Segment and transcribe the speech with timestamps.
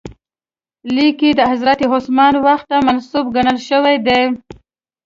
[0.93, 4.21] لیک یې د حضرت عثمان وخت ته منسوب ګڼل شوی دی.